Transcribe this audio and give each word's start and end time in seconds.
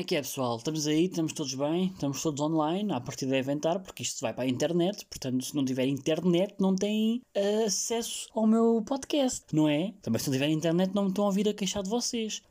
Como 0.00 0.06
é 0.06 0.08
que 0.08 0.16
é, 0.16 0.22
pessoal? 0.22 0.56
Estamos 0.56 0.86
aí, 0.86 1.04
estamos 1.04 1.34
todos 1.34 1.52
bem, 1.52 1.88
estamos 1.88 2.22
todos 2.22 2.40
online, 2.40 2.90
a 2.90 3.02
partir 3.02 3.26
devem 3.26 3.56
estar, 3.56 3.78
porque 3.80 4.02
isto 4.02 4.22
vai 4.22 4.32
para 4.32 4.44
a 4.44 4.48
internet, 4.48 5.04
portanto, 5.04 5.44
se 5.44 5.54
não 5.54 5.62
tiver 5.62 5.86
internet, 5.86 6.54
não 6.58 6.74
têm 6.74 7.20
uh, 7.36 7.66
acesso 7.66 8.26
ao 8.34 8.46
meu 8.46 8.82
podcast, 8.82 9.44
não 9.54 9.68
é? 9.68 9.92
Também 10.00 10.18
se 10.18 10.28
não 10.28 10.32
tiver 10.32 10.48
internet, 10.48 10.94
não 10.94 11.02
me 11.02 11.08
estão 11.10 11.24
a 11.24 11.26
ouvir 11.26 11.46
a 11.50 11.52
queixar 11.52 11.82
de 11.82 11.90
vocês. 11.90 12.42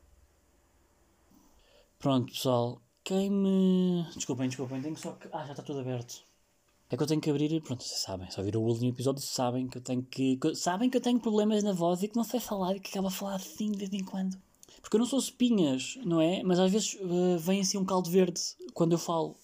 Pronto, 1.97 2.31
pessoal, 2.31 2.79
quem 3.03 3.31
me. 3.31 4.05
Desculpem, 4.13 4.47
desculpem, 4.47 4.83
tenho 4.83 4.95
só 4.95 5.13
que. 5.13 5.27
Ah, 5.33 5.43
já 5.43 5.53
está 5.53 5.63
tudo 5.63 5.79
aberto. 5.79 6.23
É 6.87 6.95
que 6.95 7.01
eu 7.01 7.07
tenho 7.07 7.19
que 7.19 7.31
abrir, 7.31 7.59
pronto, 7.63 7.83
vocês 7.83 7.99
sabem, 7.99 8.29
só 8.29 8.43
viram 8.43 8.61
o 8.61 8.67
último 8.67 8.91
episódio, 8.91 9.23
sabem 9.23 9.67
que 9.67 9.79
eu 9.79 9.81
tenho 9.81 10.03
que. 10.03 10.37
Sabem 10.53 10.87
que 10.87 10.97
eu 10.97 11.01
tenho 11.01 11.19
problemas 11.19 11.63
na 11.63 11.73
voz 11.73 12.03
e 12.03 12.09
que 12.09 12.15
não 12.15 12.23
sei 12.23 12.39
falar 12.39 12.75
e 12.75 12.79
que 12.79 12.91
acaba 12.91 13.07
a 13.07 13.11
falar 13.11 13.37
assim 13.37 13.71
de 13.71 13.79
vez 13.79 13.91
em 13.91 14.05
quando. 14.05 14.37
Porque 14.81 14.95
eu 14.95 14.99
não 14.99 15.05
sou 15.05 15.19
espinhas, 15.19 15.97
não 16.05 16.21
é? 16.21 16.41
Mas 16.43 16.59
às 16.59 16.71
vezes 16.71 16.95
uh, 16.95 17.37
vem 17.37 17.61
assim 17.61 17.77
um 17.77 17.85
caldo 17.85 18.09
verde 18.09 18.41
quando 18.73 18.93
eu 18.93 18.97
falo. 18.97 19.37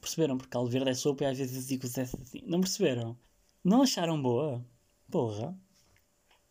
Perceberam? 0.00 0.36
Porque 0.36 0.50
caldo 0.50 0.70
verde 0.70 0.90
é 0.90 0.94
sopa 0.94 1.24
e 1.24 1.26
às 1.26 1.38
vezes 1.38 1.66
digo 1.66 1.86
assim. 1.86 2.06
Não 2.46 2.60
perceberam? 2.60 3.16
Não 3.62 3.82
acharam 3.82 4.20
boa? 4.20 4.64
Porra. 5.10 5.56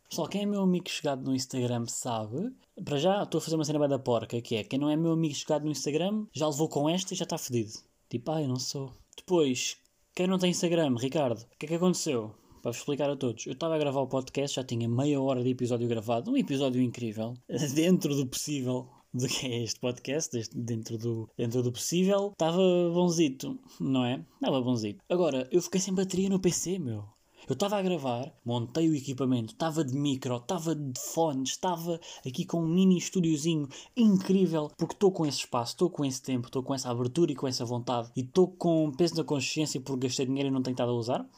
Pessoal, 0.08 0.28
quem 0.28 0.42
é 0.42 0.46
meu 0.46 0.62
amigo 0.62 0.88
chegado 0.88 1.22
no 1.22 1.34
Instagram 1.34 1.86
sabe. 1.86 2.52
Para 2.84 2.98
já 2.98 3.22
estou 3.22 3.38
a 3.38 3.40
fazer 3.40 3.56
uma 3.56 3.64
cena 3.64 3.78
bem 3.78 3.88
da 3.88 3.98
porca, 3.98 4.40
que 4.40 4.56
é 4.56 4.64
quem 4.64 4.78
não 4.78 4.90
é 4.90 4.96
meu 4.96 5.12
amigo 5.12 5.34
chegado 5.34 5.64
no 5.64 5.70
Instagram 5.70 6.26
já 6.32 6.48
levou 6.48 6.68
com 6.68 6.88
esta 6.88 7.14
e 7.14 7.16
já 7.16 7.24
está 7.24 7.38
fedido. 7.38 7.72
Tipo, 8.08 8.32
ah, 8.32 8.42
eu 8.42 8.48
não 8.48 8.56
sou. 8.56 8.92
Depois, 9.16 9.76
quem 10.14 10.26
não 10.26 10.38
tem 10.38 10.50
Instagram, 10.50 10.96
Ricardo, 10.96 11.42
o 11.42 11.56
que 11.58 11.66
é 11.66 11.68
que 11.68 11.74
aconteceu? 11.74 12.34
Para 12.60 12.70
vos 12.70 12.78
explicar 12.78 13.10
a 13.10 13.16
todos. 13.16 13.46
Eu 13.46 13.52
estava 13.52 13.74
a 13.74 13.78
gravar 13.78 14.00
o 14.00 14.06
podcast, 14.06 14.56
já 14.56 14.64
tinha 14.64 14.88
meia 14.88 15.20
hora 15.20 15.42
de 15.42 15.50
episódio 15.50 15.88
gravado, 15.88 16.30
um 16.30 16.36
episódio 16.36 16.80
incrível, 16.80 17.34
dentro 17.74 18.14
do 18.14 18.26
possível 18.26 18.88
do 19.12 19.26
que 19.26 19.46
é 19.46 19.64
este 19.64 19.80
podcast, 19.80 20.30
dentro 20.54 20.96
do, 20.96 21.28
dentro 21.36 21.62
do 21.62 21.72
possível, 21.72 22.30
estava 22.32 22.62
bonzito, 22.92 23.58
não 23.80 24.04
é? 24.04 24.24
Estava 24.34 24.60
bonzito. 24.60 25.02
Agora, 25.08 25.48
eu 25.50 25.60
fiquei 25.60 25.80
sem 25.80 25.94
bateria 25.94 26.28
no 26.28 26.38
PC, 26.38 26.78
meu. 26.78 27.04
Eu 27.48 27.54
estava 27.54 27.78
a 27.78 27.82
gravar, 27.82 28.32
montei 28.44 28.88
o 28.88 28.94
equipamento, 28.94 29.54
estava 29.54 29.82
de 29.82 29.96
micro, 29.96 30.36
estava 30.36 30.72
de 30.74 31.00
fones, 31.00 31.50
estava 31.50 31.98
aqui 32.24 32.44
com 32.44 32.62
um 32.62 32.68
mini 32.68 32.96
estúdiozinho 32.98 33.68
incrível, 33.96 34.70
porque 34.76 34.94
estou 34.94 35.10
com 35.10 35.26
esse 35.26 35.38
espaço, 35.38 35.72
estou 35.72 35.90
com 35.90 36.04
esse 36.04 36.22
tempo, 36.22 36.46
estou 36.46 36.62
com 36.62 36.74
essa 36.74 36.90
abertura 36.90 37.32
e 37.32 37.34
com 37.34 37.48
essa 37.48 37.64
vontade, 37.64 38.12
e 38.14 38.20
estou 38.20 38.46
com 38.46 38.92
peso 38.92 39.16
na 39.16 39.24
consciência 39.24 39.80
porque 39.80 40.06
gastei 40.06 40.26
dinheiro 40.26 40.48
e 40.48 40.52
não 40.52 40.62
tenho 40.62 40.74
estado 40.74 40.92
a 40.92 40.94
usar 40.94 41.28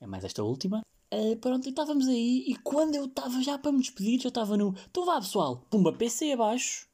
é 0.00 0.06
mais 0.06 0.24
esta 0.24 0.42
última. 0.42 0.82
Uh, 1.12 1.36
pronto, 1.36 1.66
e 1.66 1.70
estávamos 1.70 2.06
aí, 2.06 2.44
e 2.46 2.54
quando 2.56 2.94
eu 2.94 3.06
estava 3.06 3.40
já 3.42 3.58
para 3.58 3.72
me 3.72 3.78
despedir, 3.78 4.20
já 4.20 4.28
estava 4.28 4.56
no. 4.56 4.74
Então 4.90 5.06
vá 5.06 5.20
pessoal, 5.20 5.64
pumba, 5.70 5.92
PC 5.92 6.32
abaixo. 6.32 6.86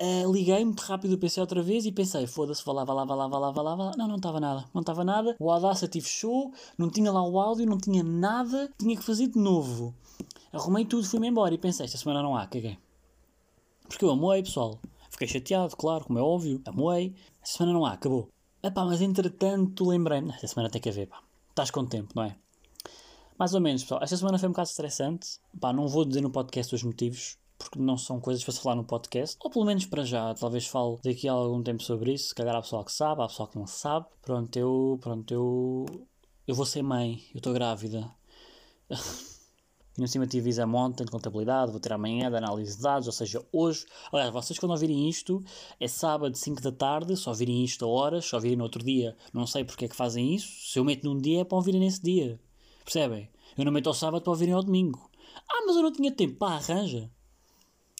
Uh, 0.00 0.30
liguei 0.32 0.64
muito 0.64 0.80
rápido 0.80 1.14
o 1.14 1.18
PC 1.18 1.40
outra 1.40 1.60
vez 1.60 1.84
e 1.84 1.90
pensei, 1.90 2.26
foda-se, 2.26 2.64
vá 2.64 2.72
lá, 2.72 2.84
vá 2.84 2.94
lá, 2.94 3.04
vá 3.04 3.14
lá, 3.14 3.28
vá 3.28 3.38
lá, 3.38 3.50
vá 3.50 3.62
lá, 3.62 3.74
vá 3.74 3.84
lá. 3.84 3.92
Não, 3.96 4.08
não 4.08 4.16
estava 4.16 4.40
nada, 4.40 4.64
não 4.72 4.80
estava 4.80 5.04
nada. 5.04 5.36
O 5.40 5.50
Audacity 5.50 6.00
fechou, 6.00 6.52
não 6.78 6.88
tinha 6.88 7.10
lá 7.10 7.22
o 7.22 7.38
áudio, 7.38 7.66
não 7.66 7.78
tinha 7.78 8.02
nada, 8.02 8.72
tinha 8.78 8.96
que 8.96 9.02
fazer 9.02 9.26
de 9.26 9.38
novo. 9.38 9.94
Arrumei 10.52 10.84
tudo, 10.84 11.06
fui-me 11.06 11.28
embora 11.28 11.52
e 11.52 11.58
pensei, 11.58 11.84
esta 11.84 11.98
semana 11.98 12.22
não 12.22 12.36
há, 12.36 12.46
caguei. 12.46 12.78
Porque 13.88 14.04
eu 14.04 14.10
amoei, 14.10 14.42
pessoal. 14.42 14.78
Fiquei 15.10 15.26
chateado, 15.26 15.76
claro, 15.76 16.04
como 16.04 16.18
é 16.18 16.22
óbvio, 16.22 16.62
amoei. 16.64 17.14
Esta 17.42 17.58
semana 17.58 17.72
não 17.72 17.84
há, 17.84 17.92
acabou. 17.92 18.28
Epá, 18.62 18.84
mas 18.84 19.02
entretanto 19.02 19.86
lembrei-me, 19.86 20.30
esta 20.30 20.46
semana 20.46 20.70
tem 20.70 20.80
que 20.80 20.88
haver, 20.88 21.08
pá. 21.08 21.20
Estás 21.50 21.70
com 21.72 21.84
tempo, 21.84 22.12
não 22.14 22.22
é? 22.22 22.36
Mais 23.38 23.54
ou 23.54 23.60
menos, 23.60 23.82
pessoal. 23.82 24.02
Esta 24.02 24.16
semana 24.16 24.36
foi 24.36 24.48
um 24.48 24.52
bocado 24.52 24.68
estressante. 24.68 25.38
Pá, 25.60 25.72
não 25.72 25.86
vou 25.86 26.04
dizer 26.04 26.20
no 26.20 26.30
podcast 26.30 26.74
os 26.74 26.82
motivos, 26.82 27.38
porque 27.56 27.78
não 27.78 27.96
são 27.96 28.20
coisas 28.20 28.42
para 28.42 28.52
se 28.52 28.60
falar 28.60 28.74
no 28.74 28.82
podcast. 28.82 29.36
Ou 29.40 29.48
pelo 29.48 29.64
menos 29.64 29.86
para 29.86 30.02
já. 30.02 30.34
Talvez 30.34 30.66
fale 30.66 30.98
daqui 31.04 31.28
a 31.28 31.32
algum 31.32 31.62
tempo 31.62 31.80
sobre 31.84 32.14
isso. 32.14 32.30
Se 32.30 32.34
calhar 32.34 32.56
há 32.56 32.60
pessoal 32.60 32.84
que 32.84 32.90
sabe, 32.92 33.22
há 33.22 33.28
pessoal 33.28 33.48
que 33.48 33.56
não 33.56 33.66
sabe. 33.66 34.06
Pronto, 34.22 34.56
eu. 34.58 34.98
Pronto, 35.00 35.32
eu. 35.32 35.86
Eu 36.48 36.54
vou 36.56 36.66
ser 36.66 36.82
mãe. 36.82 37.22
Eu 37.32 37.38
estou 37.38 37.52
grávida. 37.52 38.10
E 39.96 40.00
no 40.00 40.06
cima 40.06 40.28
tive 40.28 40.48
exame 40.48 40.76
ontem 40.76 41.04
de 41.04 41.10
contabilidade, 41.10 41.72
vou 41.72 41.80
ter 41.80 41.92
amanhã 41.92 42.30
de 42.30 42.36
análise 42.36 42.76
de 42.76 42.82
dados, 42.84 43.08
ou 43.08 43.12
seja, 43.12 43.44
hoje. 43.52 43.84
Aliás, 44.12 44.32
vocês 44.32 44.56
quando 44.56 44.70
ouvirem 44.70 45.08
isto, 45.08 45.42
é 45.80 45.88
sábado, 45.88 46.36
5 46.36 46.62
da 46.62 46.70
tarde, 46.70 47.16
só 47.16 47.30
ouvirem 47.30 47.64
isto 47.64 47.84
a 47.84 47.88
horas, 47.88 48.24
só 48.24 48.36
ouvirem 48.36 48.56
no 48.56 48.62
outro 48.62 48.80
dia, 48.80 49.16
não 49.32 49.44
sei 49.44 49.64
porque 49.64 49.86
é 49.86 49.88
que 49.88 49.96
fazem 49.96 50.36
isso. 50.36 50.70
Se 50.70 50.78
eu 50.78 50.84
meto 50.84 51.02
num 51.02 51.18
dia 51.18 51.40
é 51.40 51.44
para 51.44 51.56
ouvirem 51.56 51.80
nesse 51.80 52.00
dia. 52.00 52.38
Percebem? 52.84 53.28
Eu 53.58 53.64
não 53.64 53.72
meto 53.72 53.88
ao 53.88 53.94
sábado 53.94 54.22
para 54.22 54.30
ouvirem 54.30 54.54
ao 54.54 54.62
domingo. 54.62 55.10
Ah, 55.50 55.64
mas 55.66 55.74
eu 55.74 55.82
não 55.82 55.92
tinha 55.92 56.12
tempo. 56.12 56.36
Pá, 56.36 56.54
arranja. 56.54 57.10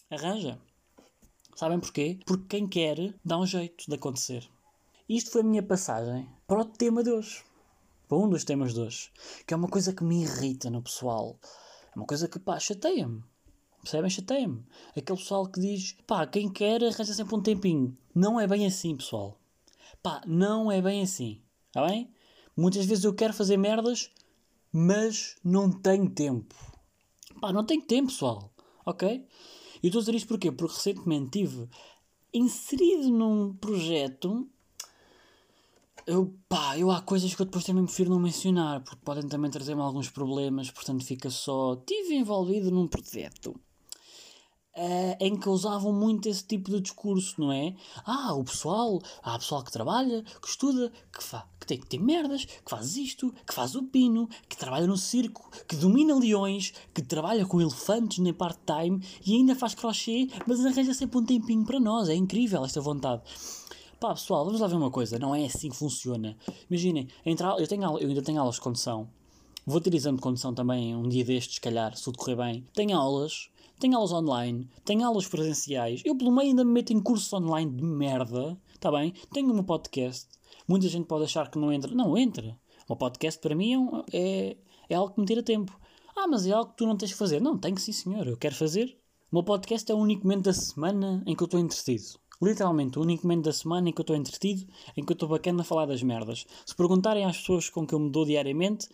Arranja. 0.08 0.56
Sabem 1.56 1.80
porquê? 1.80 2.20
Porque 2.24 2.44
quem 2.46 2.68
quer 2.68 3.12
dá 3.24 3.36
um 3.36 3.44
jeito 3.44 3.84
de 3.88 3.94
acontecer. 3.96 4.48
Isto 5.08 5.32
foi 5.32 5.40
a 5.40 5.44
minha 5.44 5.62
passagem 5.62 6.28
para 6.46 6.60
o 6.60 6.64
tema 6.64 7.02
de 7.02 7.10
hoje. 7.10 7.42
Para 8.06 8.18
um 8.18 8.30
dos 8.30 8.44
temas 8.44 8.72
de 8.72 8.78
hoje. 8.78 9.10
Que 9.44 9.52
é 9.52 9.56
uma 9.56 9.66
coisa 9.66 9.92
que 9.92 10.04
me 10.04 10.22
irrita 10.22 10.70
no 10.70 10.80
pessoal. 10.80 11.36
É 11.92 11.98
uma 11.98 12.06
coisa 12.06 12.28
que, 12.28 12.38
pá, 12.38 12.60
chateia-me. 12.60 13.24
Percebem? 13.82 14.10
Chateia-me. 14.10 14.64
Aquele 14.96 15.18
pessoal 15.18 15.44
que 15.48 15.58
diz, 15.58 15.96
pá, 16.06 16.24
quem 16.24 16.48
quer 16.48 16.84
arranja 16.84 17.12
sempre 17.12 17.34
um 17.34 17.42
tempinho. 17.42 17.98
Não 18.14 18.38
é 18.38 18.46
bem 18.46 18.64
assim, 18.64 18.96
pessoal. 18.96 19.36
Pá, 20.00 20.22
não 20.24 20.70
é 20.70 20.80
bem 20.80 21.02
assim. 21.02 21.42
Está 21.66 21.84
bem? 21.84 22.08
Muitas 22.56 22.86
vezes 22.86 23.02
eu 23.02 23.12
quero 23.12 23.34
fazer 23.34 23.56
merdas 23.56 24.12
mas 24.72 25.36
não 25.44 25.70
tenho 25.70 26.08
tempo. 26.10 26.54
Pá, 27.40 27.52
não 27.52 27.64
tenho 27.64 27.82
tempo, 27.82 28.08
pessoal. 28.08 28.52
Ok? 28.84 29.26
E 29.82 29.86
estou 29.86 30.00
a 30.00 30.02
dizer 30.02 30.14
isto 30.14 30.28
porquê? 30.28 30.50
Porque 30.50 30.74
recentemente 30.74 31.30
tive 31.30 31.68
inserido 32.32 33.10
num 33.10 33.54
projeto. 33.54 34.48
Eu, 36.06 36.34
pá, 36.48 36.78
eu 36.78 36.90
há 36.90 37.02
coisas 37.02 37.34
que 37.34 37.42
eu 37.42 37.46
depois 37.46 37.64
também 37.64 37.84
prefiro 37.84 38.10
não 38.10 38.18
mencionar, 38.18 38.82
porque 38.82 39.04
podem 39.04 39.28
também 39.28 39.50
trazer-me 39.50 39.82
alguns 39.82 40.08
problemas, 40.08 40.70
portanto 40.70 41.04
fica 41.04 41.28
só. 41.28 41.76
Tive 41.86 42.14
envolvido 42.14 42.70
num 42.70 42.88
projeto 42.88 43.60
uh, 44.78 45.16
em 45.18 45.36
que 45.36 45.48
usavam 45.48 45.92
muito 45.92 46.28
esse 46.28 46.44
tipo 46.44 46.70
de 46.70 46.80
discurso, 46.80 47.40
não 47.40 47.52
é? 47.52 47.74
Ah, 48.06 48.32
o 48.34 48.44
pessoal, 48.44 49.00
há 49.22 49.38
pessoal 49.38 49.62
que 49.62 49.72
trabalha, 49.72 50.22
que 50.40 50.48
estuda, 50.48 50.92
que, 51.12 51.22
fa 51.22 51.46
que 51.58 51.66
tem 51.66 51.78
que 51.78 51.86
ter 51.86 51.98
merdas, 51.98 52.44
que 52.44 52.70
faz 52.70 52.96
isto, 52.96 53.34
que 53.46 53.52
faz 53.52 53.74
o 53.74 53.82
pino, 53.82 54.28
que 54.48 54.56
trabalha 54.56 54.86
no 54.86 54.96
circo, 54.96 55.50
que 55.66 55.76
domina 55.76 56.14
leões, 56.14 56.72
que 56.94 57.02
trabalha 57.02 57.44
com 57.44 57.60
elefantes 57.60 58.18
nem 58.18 58.32
part-time 58.32 59.02
e 59.26 59.34
ainda 59.34 59.54
faz 59.54 59.74
crochê, 59.74 60.28
mas 60.46 60.64
arranja 60.64 60.94
sempre 60.94 61.18
um 61.18 61.24
tempinho 61.24 61.64
para 61.64 61.80
nós. 61.80 62.08
É 62.08 62.14
incrível 62.14 62.64
esta 62.64 62.80
vontade. 62.80 63.22
Pá, 63.98 64.14
pessoal, 64.14 64.44
vamos 64.44 64.60
lá 64.60 64.68
ver 64.68 64.76
uma 64.76 64.92
coisa. 64.92 65.18
Não 65.18 65.34
é 65.34 65.44
assim 65.44 65.70
que 65.70 65.76
funciona. 65.76 66.36
Imaginem, 66.70 67.08
eu, 67.26 67.66
tenho, 67.66 67.98
eu 67.98 68.08
ainda 68.08 68.22
tenho 68.22 68.40
aulas 68.40 68.54
de 68.54 68.60
condução. 68.60 69.08
Vou 69.66 69.80
ter 69.80 69.92
exame 69.92 70.16
de 70.16 70.22
condução 70.22 70.54
também 70.54 70.94
um 70.94 71.08
dia 71.08 71.24
destes, 71.24 71.56
se 71.56 71.60
calhar, 71.60 71.94
se 71.96 72.04
tudo 72.04 72.16
correr 72.16 72.36
bem. 72.36 72.64
Tenho 72.72 72.96
aulas 72.96 73.50
tem 73.78 73.94
aulas 73.94 74.12
online, 74.12 74.68
tem 74.84 75.02
aulas 75.02 75.26
presenciais. 75.26 76.02
Eu, 76.04 76.16
pelo 76.16 76.32
meio, 76.32 76.50
ainda 76.50 76.64
me 76.64 76.72
meto 76.72 76.92
em 76.92 77.00
cursos 77.00 77.32
online 77.32 77.70
de 77.70 77.82
merda, 77.82 78.58
está 78.74 78.90
bem? 78.90 79.12
Tenho 79.32 79.52
um 79.52 79.62
podcast. 79.62 80.28
Muita 80.66 80.88
gente 80.88 81.06
pode 81.06 81.24
achar 81.24 81.50
que 81.50 81.58
não 81.58 81.72
entra. 81.72 81.94
Não, 81.94 82.16
entra. 82.16 82.58
O 82.88 82.96
podcast, 82.96 83.40
para 83.40 83.54
mim, 83.54 83.88
é, 84.12 84.56
é 84.88 84.94
algo 84.94 85.14
que 85.14 85.20
me 85.20 85.26
tira 85.26 85.42
tempo. 85.42 85.78
Ah, 86.16 86.26
mas 86.26 86.46
é 86.46 86.52
algo 86.52 86.70
que 86.70 86.78
tu 86.78 86.86
não 86.86 86.96
tens 86.96 87.12
que 87.12 87.18
fazer. 87.18 87.40
Não, 87.40 87.56
tenho 87.56 87.78
sim, 87.78 87.92
senhor. 87.92 88.26
Eu 88.26 88.36
quero 88.36 88.54
fazer. 88.54 88.98
O 89.30 89.36
meu 89.36 89.42
podcast 89.42 89.90
é 89.90 89.94
o 89.94 89.98
único 89.98 90.24
momento 90.24 90.44
da 90.44 90.52
semana 90.52 91.22
em 91.26 91.36
que 91.36 91.42
eu 91.42 91.46
estou 91.46 91.60
entretido. 91.60 92.18
Literalmente, 92.40 92.98
o 92.98 93.02
único 93.02 93.26
momento 93.26 93.44
da 93.44 93.52
semana 93.52 93.88
em 93.88 93.92
que 93.92 94.00
eu 94.00 94.04
estou 94.04 94.16
entretido, 94.16 94.66
em 94.96 95.04
que 95.04 95.12
eu 95.12 95.14
estou 95.14 95.28
bacana 95.28 95.62
a 95.62 95.64
falar 95.64 95.86
das 95.86 96.02
merdas. 96.02 96.46
Se 96.64 96.74
perguntarem 96.74 97.24
às 97.24 97.36
pessoas 97.36 97.68
com 97.68 97.86
que 97.86 97.94
eu 97.94 97.98
me 97.98 98.10
dou 98.10 98.24
diariamente, 98.24 98.88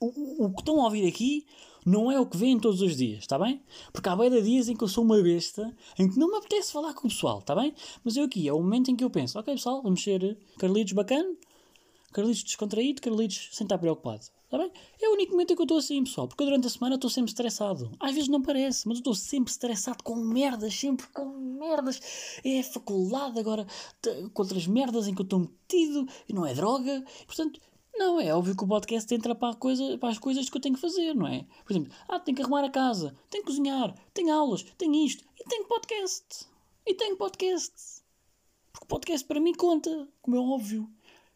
o, 0.00 0.44
o 0.44 0.52
que 0.52 0.60
estão 0.60 0.80
a 0.80 0.84
ouvir 0.84 1.06
aqui 1.08 1.46
não 1.88 2.12
é 2.12 2.20
o 2.20 2.26
que 2.26 2.36
vêm 2.36 2.58
todos 2.58 2.82
os 2.82 2.96
dias, 2.96 3.20
está 3.20 3.38
bem? 3.38 3.62
Porque 3.92 4.08
há 4.08 4.14
beira 4.14 4.42
dias 4.42 4.68
em 4.68 4.76
que 4.76 4.84
eu 4.84 4.88
sou 4.88 5.02
uma 5.02 5.20
besta, 5.22 5.74
em 5.98 6.08
que 6.08 6.18
não 6.18 6.30
me 6.30 6.36
apetece 6.36 6.72
falar 6.72 6.92
com 6.94 7.06
o 7.06 7.10
pessoal, 7.10 7.38
está 7.38 7.54
bem? 7.54 7.74
Mas 8.04 8.16
eu 8.16 8.24
aqui, 8.24 8.46
é 8.46 8.52
o 8.52 8.58
momento 8.58 8.90
em 8.90 8.96
que 8.96 9.02
eu 9.02 9.10
penso, 9.10 9.38
ok 9.38 9.54
pessoal, 9.54 9.82
vamos 9.82 10.02
ser 10.02 10.38
Carlitos 10.58 10.92
bacana, 10.92 11.34
Carlitos 12.12 12.42
descontraído, 12.42 13.00
Carlitos 13.00 13.50
sem 13.52 13.64
estar 13.64 13.78
preocupado. 13.78 14.22
Está 14.44 14.56
bem? 14.56 14.72
É 14.98 15.06
o 15.10 15.12
único 15.12 15.32
momento 15.32 15.52
em 15.52 15.54
que 15.54 15.60
eu 15.60 15.64
estou 15.64 15.76
assim, 15.76 16.02
pessoal. 16.02 16.26
Porque 16.26 16.42
durante 16.42 16.66
a 16.66 16.70
semana 16.70 16.94
estou 16.94 17.10
sempre 17.10 17.30
estressado. 17.30 17.90
Às 18.00 18.14
vezes 18.14 18.30
não 18.30 18.40
parece, 18.40 18.88
mas 18.88 18.96
eu 18.96 19.00
estou 19.00 19.14
sempre 19.14 19.50
estressado 19.50 20.02
com 20.02 20.16
merdas, 20.16 20.72
sempre 20.72 21.06
com 21.08 21.26
merdas. 21.26 22.00
É 22.42 22.62
faculdade 22.62 23.38
agora, 23.38 23.66
com 24.32 24.42
outras 24.42 24.66
merdas 24.66 25.06
em 25.06 25.14
que 25.14 25.20
eu 25.20 25.24
estou 25.24 25.40
metido, 25.40 26.08
e 26.26 26.32
não 26.32 26.46
é 26.46 26.54
droga. 26.54 27.04
Portanto, 27.26 27.60
não, 27.98 28.20
é 28.20 28.32
óbvio 28.32 28.56
que 28.56 28.64
o 28.64 28.68
podcast 28.68 29.12
entra 29.12 29.34
para, 29.34 29.54
coisa, 29.56 29.98
para 29.98 30.10
as 30.10 30.18
coisas 30.18 30.48
que 30.48 30.56
eu 30.56 30.60
tenho 30.60 30.76
que 30.76 30.80
fazer, 30.80 31.14
não 31.14 31.26
é? 31.26 31.44
Por 31.64 31.72
exemplo, 31.72 31.92
ah, 32.08 32.20
tenho 32.20 32.36
que 32.36 32.42
arrumar 32.42 32.64
a 32.64 32.70
casa, 32.70 33.14
tenho 33.28 33.44
que 33.44 33.50
cozinhar, 33.50 33.92
tenho 34.14 34.32
aulas, 34.32 34.62
tenho 34.78 34.94
isto, 34.94 35.24
e 35.38 35.44
tenho 35.44 35.66
podcast. 35.66 36.46
E 36.86 36.94
tenho 36.94 37.16
podcast. 37.16 37.72
Porque 38.72 38.86
podcast 38.86 39.26
para 39.26 39.40
mim 39.40 39.52
conta, 39.52 40.08
como 40.22 40.36
é 40.36 40.40
óbvio. 40.40 40.88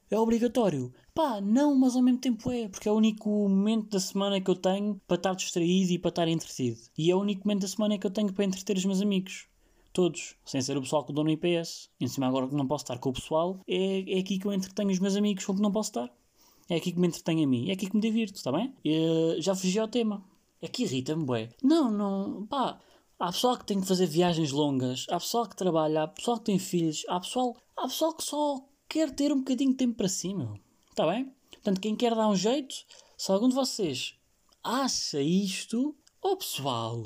É 0.08 0.18
obrigatório. 0.18 0.92
Pá, 1.14 1.40
não, 1.40 1.74
mas 1.74 1.96
ao 1.96 2.02
mesmo 2.02 2.20
tempo 2.20 2.50
é, 2.50 2.68
porque 2.68 2.88
é 2.88 2.92
o 2.92 2.96
único 2.96 3.28
momento 3.28 3.90
da 3.90 4.00
semana 4.00 4.40
que 4.40 4.50
eu 4.50 4.54
tenho 4.54 5.00
para 5.06 5.16
estar 5.16 5.34
distraído 5.34 5.92
e 5.92 5.98
para 5.98 6.10
estar 6.10 6.28
entretido. 6.28 6.78
E 6.96 7.10
é 7.10 7.16
o 7.16 7.20
único 7.20 7.46
momento 7.46 7.62
da 7.62 7.68
semana 7.68 7.98
que 7.98 8.06
eu 8.06 8.10
tenho 8.10 8.32
para 8.32 8.44
entreter 8.44 8.76
os 8.76 8.84
meus 8.84 9.00
amigos. 9.00 9.46
Todos, 9.92 10.36
sem 10.44 10.60
ser 10.62 10.76
o 10.76 10.82
pessoal 10.82 11.04
que 11.04 11.12
dou 11.12 11.24
no 11.24 11.30
IPS. 11.30 11.90
Em 12.00 12.06
cima 12.06 12.28
agora 12.28 12.46
que 12.46 12.54
não 12.54 12.66
posso 12.66 12.84
estar 12.84 12.98
com 12.98 13.10
o 13.10 13.12
pessoal, 13.12 13.60
é, 13.66 14.16
é 14.16 14.20
aqui 14.20 14.38
que 14.38 14.46
eu 14.46 14.52
entretenho 14.52 14.90
os 14.90 14.98
meus 14.98 15.16
amigos 15.16 15.44
com 15.44 15.56
que 15.56 15.62
não 15.62 15.72
posso 15.72 15.90
estar. 15.90 16.21
É 16.68 16.76
aqui 16.76 16.92
que 16.92 16.98
me 16.98 17.08
entretenho 17.08 17.44
a 17.44 17.46
mim, 17.46 17.70
é 17.70 17.72
aqui 17.72 17.88
que 17.88 17.94
me 17.96 18.02
divirto, 18.02 18.36
está 18.36 18.52
bem? 18.52 18.74
E, 18.84 19.36
já 19.40 19.54
fugi 19.54 19.78
ao 19.78 19.88
tema. 19.88 20.24
É 20.60 20.68
que 20.68 20.84
irrita-me, 20.84 21.24
bué. 21.24 21.50
Não, 21.62 21.90
não, 21.90 22.46
pá, 22.46 22.78
Há 23.22 23.30
pessoal 23.30 23.56
que 23.56 23.64
tem 23.64 23.80
que 23.80 23.86
fazer 23.86 24.06
viagens 24.06 24.50
longas, 24.50 25.06
há 25.08 25.16
pessoal 25.20 25.46
que 25.46 25.54
trabalha, 25.54 26.02
há 26.02 26.08
pessoal 26.08 26.38
que 26.38 26.46
tem 26.46 26.58
filhos, 26.58 27.04
há 27.08 27.20
pessoal, 27.20 27.56
há 27.76 27.82
pessoal 27.82 28.12
que 28.14 28.24
só 28.24 28.60
quer 28.88 29.12
ter 29.12 29.32
um 29.32 29.38
bocadinho 29.38 29.70
de 29.70 29.76
tempo 29.76 29.94
para 29.94 30.08
si, 30.08 30.34
meu. 30.34 30.58
Está 30.90 31.06
bem? 31.06 31.32
Portanto, 31.52 31.80
quem 31.80 31.94
quer 31.94 32.16
dar 32.16 32.26
um 32.26 32.34
jeito, 32.34 32.74
se 33.16 33.30
algum 33.30 33.48
de 33.48 33.54
vocês 33.54 34.16
acha 34.60 35.22
isto, 35.22 35.94
oh 36.20 36.36
pessoal, 36.36 37.00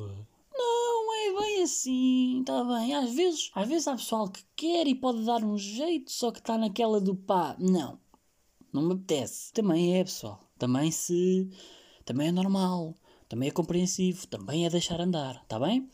não 0.55 1.15
é 1.15 1.39
bem 1.39 1.63
assim, 1.65 2.41
está 2.41 2.65
bem? 2.65 2.95
Às 2.95 3.13
vezes, 3.13 3.51
às 3.55 3.69
vezes 3.69 3.87
há 3.87 3.95
pessoal 3.95 4.31
que 4.31 4.43
quer 4.57 4.87
e 4.87 4.95
pode 4.95 5.23
dar 5.23 5.45
um 5.45 5.59
jeito, 5.59 6.11
só 6.11 6.33
que 6.33 6.39
está 6.39 6.57
naquela 6.57 6.99
do 6.99 7.15
pá, 7.15 7.55
não, 7.59 8.01
não 8.77 8.83
me 8.83 8.95
apetece. 8.95 9.53
Também 9.53 9.99
é, 9.99 10.05
pessoal. 10.05 10.41
Também 10.59 10.91
se. 10.91 11.51
Também 12.05 12.29
é 12.29 12.33
normal. 12.33 12.95
Também 13.29 13.49
é 13.49 13.53
compreensivo. 13.53 14.27
Também 14.27 14.67
é 14.67 14.71
deixar 14.71 15.01
andar. 15.01 15.43
Está 15.43 15.59
bem? 15.59 15.91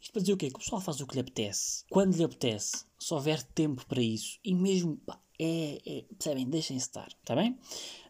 Isto 0.00 0.12
para 0.12 0.22
dizer 0.22 0.32
o 0.32 0.36
quê? 0.36 0.48
Que 0.50 0.56
o 0.56 0.58
pessoal 0.58 0.80
faz 0.80 1.00
o 1.00 1.06
que 1.06 1.14
lhe 1.14 1.20
apetece. 1.20 1.84
Quando 1.90 2.16
lhe 2.16 2.24
apetece. 2.24 2.86
Se 2.98 3.12
houver 3.12 3.42
tempo 3.42 3.84
para 3.86 4.00
isso. 4.00 4.38
E 4.42 4.54
mesmo. 4.54 4.96
Pá, 4.98 5.20
é, 5.38 5.78
é, 5.86 6.02
percebem? 6.02 6.48
Deixem-se 6.48 6.86
estar. 6.86 7.08
Está 7.08 7.36
bem? 7.36 7.58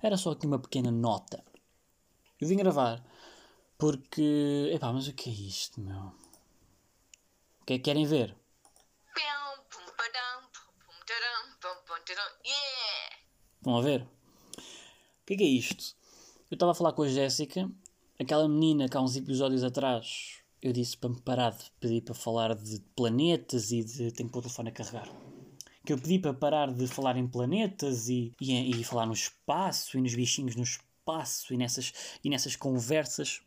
Era 0.00 0.16
só 0.16 0.30
aqui 0.30 0.46
uma 0.46 0.58
pequena 0.58 0.90
nota. 0.90 1.44
Eu 2.40 2.48
vim 2.48 2.56
gravar 2.56 3.04
porque. 3.76 4.70
Epá, 4.72 4.92
mas 4.92 5.08
o 5.08 5.12
que 5.12 5.30
é 5.30 5.32
isto, 5.32 5.80
meu? 5.80 6.12
O 7.60 7.64
que 7.66 7.74
é 7.74 7.78
que 7.78 7.84
querem 7.84 8.06
ver? 8.06 8.36
Vão 13.66 13.78
a 13.78 13.82
ver? 13.82 14.02
O 14.02 15.26
que 15.26 15.34
é 15.34 15.36
que 15.38 15.42
é 15.42 15.48
isto? 15.48 15.96
Eu 16.48 16.54
estava 16.54 16.70
a 16.70 16.74
falar 16.74 16.92
com 16.92 17.02
a 17.02 17.08
Jéssica, 17.08 17.68
aquela 18.16 18.48
menina 18.48 18.88
que 18.88 18.96
há 18.96 19.00
uns 19.02 19.16
episódios 19.16 19.64
atrás 19.64 20.38
eu 20.62 20.72
disse 20.72 20.96
para 20.96 21.10
me 21.10 21.20
parar 21.20 21.50
de 21.50 21.64
pedir 21.80 22.00
para 22.02 22.14
falar 22.14 22.54
de 22.54 22.78
planetas 22.94 23.72
e 23.72 23.82
de. 23.82 24.12
Tenho 24.12 24.28
que 24.28 24.32
pôr 24.32 24.38
o 24.38 24.42
telefone 24.42 24.68
a 24.68 24.72
carregar. 24.72 25.08
Que 25.84 25.92
eu 25.92 25.98
pedi 25.98 26.20
para 26.20 26.32
parar 26.32 26.72
de 26.72 26.86
falar 26.86 27.16
em 27.16 27.26
planetas 27.26 28.08
e, 28.08 28.32
e, 28.40 28.70
e 28.70 28.84
falar 28.84 29.04
no 29.04 29.12
espaço 29.12 29.98
e 29.98 30.00
nos 30.00 30.14
bichinhos 30.14 30.54
no 30.54 30.62
espaço 30.62 31.52
e 31.52 31.56
nessas, 31.56 31.92
e 32.22 32.30
nessas 32.30 32.54
conversas. 32.54 33.42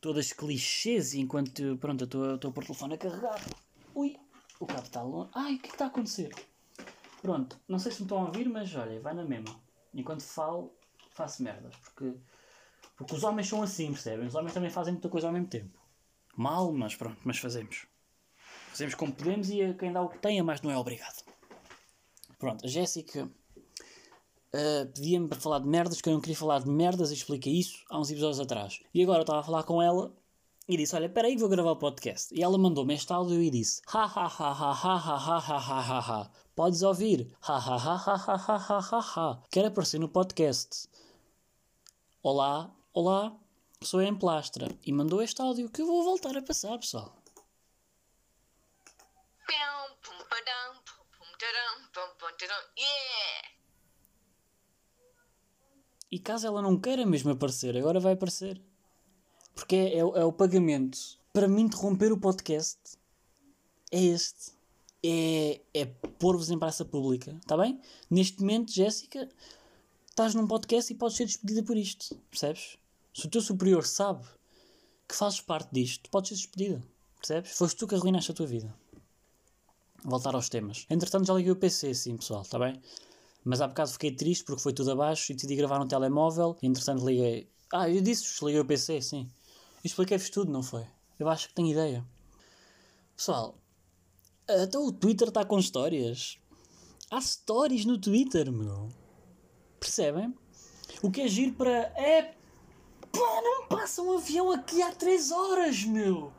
Todas 0.00 0.32
clichês 0.32 1.14
enquanto. 1.14 1.76
Pronto, 1.78 2.02
eu 2.02 2.36
estou 2.36 2.50
a 2.50 2.52
pôr 2.52 2.62
o 2.62 2.66
telefone 2.66 2.94
a 2.94 2.98
carregar. 2.98 3.44
Ui, 3.92 4.16
o 4.60 4.66
cabo 4.66 4.82
está 4.82 5.02
longe. 5.02 5.30
Ai, 5.34 5.54
o 5.54 5.58
que 5.58 5.66
é 5.66 5.68
que 5.68 5.74
está 5.74 5.84
a 5.84 5.88
acontecer? 5.88 6.34
Pronto, 7.22 7.58
não 7.68 7.78
sei 7.78 7.92
se 7.92 8.00
me 8.00 8.04
estão 8.04 8.22
a 8.22 8.26
ouvir, 8.26 8.48
mas 8.48 8.74
olha, 8.74 9.00
vai 9.00 9.14
na 9.14 9.24
mesma. 9.24 9.60
Enquanto 9.94 10.22
falo, 10.22 10.72
faço 11.10 11.42
merdas. 11.42 11.74
Porque, 11.76 12.14
porque 12.96 13.14
os 13.14 13.24
homens 13.24 13.48
são 13.48 13.62
assim, 13.62 13.92
percebem? 13.92 14.26
Os 14.26 14.34
homens 14.34 14.54
também 14.54 14.70
fazem 14.70 14.92
muita 14.92 15.08
coisa 15.08 15.26
ao 15.26 15.32
mesmo 15.32 15.48
tempo. 15.48 15.78
Mal, 16.36 16.72
mas 16.72 16.94
pronto, 16.94 17.18
mas 17.24 17.38
fazemos. 17.38 17.86
Fazemos 18.70 18.94
como 18.94 19.12
podemos 19.12 19.50
e 19.50 19.74
quem 19.74 19.92
dá 19.92 20.00
o 20.02 20.08
que 20.08 20.18
tem, 20.18 20.38
a 20.38 20.44
mais 20.44 20.62
não 20.62 20.70
é 20.70 20.76
obrigado. 20.76 21.24
Pronto, 22.38 22.64
a 22.64 22.68
Jéssica 22.68 23.28
uh, 24.54 24.86
pedia-me 24.94 25.26
para 25.26 25.40
falar 25.40 25.58
de 25.58 25.66
merdas, 25.66 26.00
que 26.00 26.08
eu 26.08 26.12
não 26.12 26.20
queria 26.20 26.36
falar 26.36 26.60
de 26.60 26.68
merdas 26.70 27.10
e 27.10 27.14
expliquei 27.14 27.58
isso 27.58 27.84
há 27.90 27.98
uns 27.98 28.10
episódios 28.10 28.38
atrás. 28.38 28.80
E 28.94 29.02
agora 29.02 29.18
eu 29.18 29.22
estava 29.22 29.40
a 29.40 29.42
falar 29.42 29.64
com 29.64 29.82
ela 29.82 30.14
e 30.68 30.76
disse: 30.76 30.94
Olha, 30.94 31.06
espera 31.06 31.26
aí 31.26 31.34
que 31.34 31.40
vou 31.40 31.48
gravar 31.48 31.72
o 31.72 31.76
podcast. 31.76 32.32
E 32.34 32.42
ela 32.42 32.58
mandou-me 32.58 32.94
este 32.94 33.10
áudio 33.12 33.42
e 33.42 33.50
disse: 33.50 33.80
Ha 33.86 34.04
ha 34.04 34.26
ha 34.26 34.52
ha 34.52 34.72
ha 34.72 34.96
ha 34.96 35.38
ha 35.38 35.58
ha 35.58 35.80
ha 35.80 36.00
ha. 36.00 36.30
Podes 36.54 36.82
ouvir. 36.82 37.34
Ha 37.40 37.56
ha 37.56 37.76
ha 37.76 37.96
ha 37.96 38.14
ha 38.14 38.36
ha 38.36 38.56
ha 38.56 38.78
ha 38.78 39.00
ha. 39.16 39.42
Quero 39.50 39.68
aparecer 39.68 39.98
no 39.98 40.10
podcast. 40.10 40.88
Olá, 42.22 42.70
olá, 42.92 43.34
sou 43.82 44.00
a 44.00 44.04
Emplastra. 44.04 44.68
E 44.84 44.92
mandou 44.92 45.22
este 45.22 45.40
áudio 45.40 45.70
que 45.70 45.80
eu 45.80 45.86
vou 45.86 46.04
voltar 46.04 46.36
a 46.36 46.42
passar, 46.42 46.78
pessoal. 46.78 47.16
E 56.10 56.18
caso 56.18 56.46
ela 56.46 56.60
não 56.60 56.78
queira 56.78 57.06
mesmo 57.06 57.30
aparecer, 57.30 57.76
agora 57.76 58.00
vai 58.00 58.14
aparecer. 58.14 58.67
Porque 59.58 59.74
é, 59.74 59.96
é, 59.96 59.98
é 59.98 60.24
o 60.24 60.32
pagamento 60.32 61.18
para 61.32 61.48
me 61.48 61.60
interromper 61.60 62.12
o 62.12 62.16
podcast. 62.16 62.78
É 63.90 64.00
este. 64.00 64.52
É, 65.02 65.60
é 65.74 65.84
pôr-vos 65.84 66.48
em 66.48 66.56
praça 66.56 66.84
pública. 66.84 67.36
Está 67.42 67.56
bem? 67.56 67.80
Neste 68.08 68.40
momento, 68.40 68.72
Jéssica, 68.72 69.28
estás 70.08 70.32
num 70.36 70.46
podcast 70.46 70.92
e 70.92 70.96
podes 70.96 71.16
ser 71.16 71.24
despedida 71.24 71.64
por 71.64 71.76
isto. 71.76 72.14
Percebes? 72.30 72.78
Se 73.12 73.26
o 73.26 73.28
teu 73.28 73.40
superior 73.40 73.84
sabe 73.84 74.24
que 75.08 75.14
fazes 75.16 75.40
parte 75.40 75.70
disto, 75.72 76.08
podes 76.08 76.28
ser 76.28 76.34
despedida. 76.36 76.82
Percebes? 77.16 77.50
Foste 77.50 77.78
tu 77.78 77.88
que 77.88 77.96
arruinaste 77.96 78.30
a 78.30 78.34
tua 78.34 78.46
vida. 78.46 78.72
Voltar 80.04 80.36
aos 80.36 80.48
temas. 80.48 80.86
Entretanto, 80.88 81.26
já 81.26 81.34
liguei 81.34 81.50
o 81.50 81.56
PC, 81.56 81.94
sim, 81.94 82.16
pessoal, 82.16 82.42
está 82.42 82.60
bem? 82.60 82.80
Mas 83.44 83.60
há 83.60 83.66
bocado 83.66 83.90
fiquei 83.90 84.12
triste 84.12 84.44
porque 84.44 84.62
foi 84.62 84.72
tudo 84.72 84.92
abaixo 84.92 85.32
e 85.32 85.34
decidi 85.34 85.56
gravar 85.56 85.80
no 85.80 85.88
telemóvel. 85.88 86.56
Entretanto 86.62 87.04
liguei. 87.04 87.50
Ah, 87.72 87.90
eu 87.90 88.00
disse-vos, 88.00 88.40
liguei 88.42 88.60
o 88.60 88.64
PC, 88.64 89.02
sim. 89.02 89.28
Expliquei-vos 89.84 90.30
tudo, 90.30 90.50
não 90.50 90.62
foi? 90.62 90.86
Eu 91.18 91.28
acho 91.28 91.48
que 91.48 91.54
tenho 91.54 91.68
ideia. 91.68 92.04
Pessoal, 93.16 93.58
até 94.48 94.78
o 94.78 94.92
Twitter 94.92 95.28
está 95.28 95.44
com 95.44 95.58
histórias. 95.58 96.38
Há 97.10 97.20
stories 97.20 97.84
no 97.84 97.98
Twitter, 97.98 98.52
meu. 98.52 98.88
Percebem? 99.80 100.34
O 101.02 101.10
que 101.10 101.22
é 101.22 101.28
giro 101.28 101.54
para. 101.54 101.70
É. 101.96 102.34
Pá, 103.12 103.40
não 103.42 103.66
passa 103.66 104.02
um 104.02 104.16
avião 104.16 104.50
aqui 104.52 104.82
há 104.82 104.94
3 104.94 105.30
horas, 105.32 105.82
meu! 105.84 106.32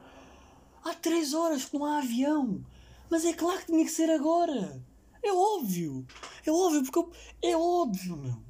Há 0.83 0.93
3 0.93 1.33
horas 1.33 1.65
que 1.65 1.77
não 1.77 1.85
há 1.85 1.97
avião! 1.97 2.63
Mas 3.09 3.25
é 3.25 3.33
claro 3.33 3.59
que 3.59 3.65
tinha 3.65 3.83
que 3.83 3.91
ser 3.91 4.09
agora! 4.11 4.81
É 5.23 5.33
óbvio! 5.33 6.05
É 6.45 6.51
óbvio, 6.51 6.83
porque 6.83 6.99
eu... 6.99 7.11
É 7.41 7.57
óbvio, 7.57 8.17
meu! 8.17 8.43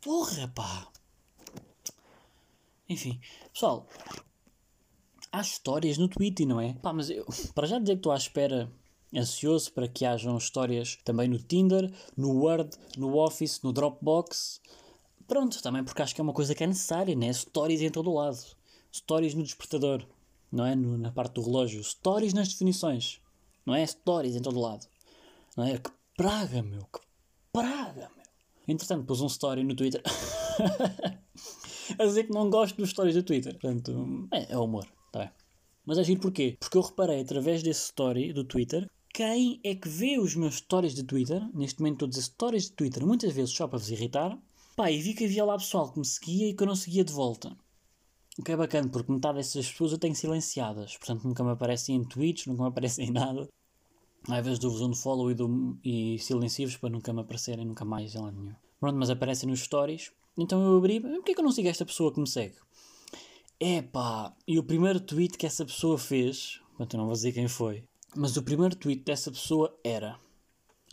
Porra, 0.00 0.48
pá! 0.54 0.88
Enfim, 2.88 3.20
pessoal, 3.52 3.88
há 5.32 5.40
histórias 5.40 5.98
no 5.98 6.08
Twitter, 6.08 6.46
não 6.46 6.60
é? 6.60 6.74
Pá, 6.74 6.92
mas 6.92 7.10
eu, 7.10 7.26
para 7.54 7.66
já 7.66 7.78
dizer 7.78 7.94
que 7.94 7.98
estou 7.98 8.12
à 8.12 8.16
espera, 8.16 8.72
ansioso 9.14 9.72
para 9.72 9.88
que 9.88 10.04
hajam 10.04 10.36
histórias 10.36 10.98
também 11.04 11.28
no 11.28 11.38
Tinder, 11.38 11.92
no 12.16 12.30
Word, 12.30 12.76
no 12.96 13.16
Office, 13.16 13.60
no 13.62 13.72
Dropbox. 13.72 14.60
Pronto, 15.26 15.60
também 15.62 15.82
porque 15.82 16.00
acho 16.00 16.14
que 16.14 16.20
é 16.20 16.24
uma 16.24 16.32
coisa 16.32 16.54
que 16.54 16.62
é 16.62 16.66
necessária, 16.66 17.14
né? 17.16 17.32
Stories 17.32 17.80
em 17.80 17.90
todo 17.90 18.10
o 18.10 18.14
lado. 18.14 18.38
Stories 18.94 19.34
no 19.34 19.42
despertador, 19.42 20.06
não 20.50 20.64
é? 20.64 20.76
No, 20.76 20.96
na 20.96 21.10
parte 21.10 21.34
do 21.34 21.42
relógio. 21.42 21.82
Stories 21.82 22.32
nas 22.32 22.48
definições, 22.48 23.20
não 23.64 23.74
é? 23.74 23.84
Stories 23.84 24.36
em 24.36 24.40
todo 24.40 24.58
o 24.58 24.62
lado. 24.62 24.86
Não 25.56 25.64
é? 25.64 25.78
Que 25.78 25.90
praga, 26.16 26.62
meu, 26.62 26.82
que 26.84 27.00
praga, 27.52 28.10
meu. 28.16 28.26
Entretanto, 28.68 29.04
pus 29.06 29.20
um 29.20 29.26
story 29.26 29.64
no 29.64 29.74
Twitter. 29.74 30.02
a 31.98 32.04
dizer 32.04 32.24
que 32.24 32.32
não 32.32 32.50
gosto 32.50 32.76
dos 32.76 32.90
stories 32.90 33.14
do 33.14 33.22
Twitter. 33.22 33.52
Portanto, 33.58 34.28
é, 34.32 34.52
é 34.52 34.58
humor, 34.58 34.86
tá. 35.12 35.32
Mas 35.84 35.98
agir 35.98 36.18
porquê? 36.18 36.56
Porque 36.58 36.76
eu 36.76 36.82
reparei 36.82 37.20
através 37.20 37.62
desse 37.62 37.84
story 37.84 38.32
do 38.32 38.44
Twitter 38.44 38.88
quem 39.14 39.60
é 39.64 39.74
que 39.74 39.88
vê 39.88 40.18
os 40.18 40.34
meus 40.34 40.56
stories 40.56 40.94
de 40.94 41.04
Twitter. 41.04 41.42
Neste 41.54 41.80
momento 41.80 42.04
a 42.04 42.08
dizer 42.08 42.22
stories 42.22 42.64
de 42.64 42.72
Twitter 42.72 43.06
muitas 43.06 43.32
vezes 43.32 43.54
só 43.54 43.66
para 43.66 43.78
vos 43.78 43.90
irritar. 43.90 44.38
Pá, 44.76 44.90
e 44.90 45.00
vi 45.00 45.14
que 45.14 45.24
havia 45.24 45.44
lá 45.44 45.56
pessoal 45.56 45.90
que 45.90 45.98
me 45.98 46.04
seguia 46.04 46.50
e 46.50 46.54
que 46.54 46.62
eu 46.62 46.66
não 46.66 46.76
seguia 46.76 47.02
de 47.02 47.12
volta. 47.12 47.56
O 48.38 48.42
que 48.42 48.52
é 48.52 48.56
bacana, 48.56 48.90
porque 48.90 49.10
metade 49.10 49.38
dessas 49.38 49.70
pessoas 49.70 49.92
eu 49.92 49.98
tenho 49.98 50.14
silenciadas. 50.14 50.98
Portanto, 50.98 51.24
nunca 51.24 51.42
me 51.42 51.50
aparecem 51.50 51.96
em 51.96 52.04
tweets, 52.04 52.46
nunca 52.46 52.64
me 52.64 52.68
aparecem 52.68 53.08
em 53.08 53.10
nada. 53.10 53.48
Às 54.28 54.44
vezes 54.44 54.58
dou-vos 54.58 54.82
um 54.82 54.92
follow 54.92 55.30
e, 55.30 55.34
dou 55.34 55.78
e 55.82 56.18
silencio-vos 56.18 56.76
para 56.76 56.90
nunca 56.90 57.12
me 57.12 57.20
aparecerem, 57.20 57.64
nunca 57.64 57.84
mais 57.84 58.14
em 58.14 58.18
lado 58.18 58.36
nenhum. 58.36 58.54
Pronto, 58.78 58.98
mas 58.98 59.08
aparecem 59.08 59.48
nos 59.48 59.60
stories 59.60 60.12
então 60.36 60.62
eu 60.62 60.76
abri, 60.76 61.00
porquê 61.00 61.34
que 61.34 61.40
eu 61.40 61.44
não 61.44 61.52
sigo 61.52 61.68
esta 61.68 61.86
pessoa 61.86 62.12
que 62.12 62.20
me 62.20 62.28
segue? 62.28 62.56
Epá, 63.58 64.36
e 64.46 64.58
o 64.58 64.62
primeiro 64.62 65.00
tweet 65.00 65.38
que 65.38 65.46
essa 65.46 65.64
pessoa 65.64 65.96
fez, 65.96 66.60
portanto 66.68 66.94
eu 66.94 66.98
não 66.98 67.06
vou 67.06 67.14
dizer 67.14 67.32
quem 67.32 67.48
foi, 67.48 67.84
mas 68.14 68.36
o 68.36 68.42
primeiro 68.42 68.76
tweet 68.76 69.02
dessa 69.02 69.30
pessoa 69.30 69.78
era: 69.82 70.18